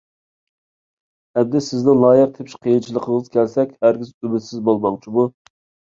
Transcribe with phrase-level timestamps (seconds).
[1.41, 5.29] ئەمدى سىزنىڭ لايىق تېپىش قىيىنچىلىقىڭىزغا كەلسەك، ھەرگىز ئۈمىدسىز بولماڭ جۇمۇ!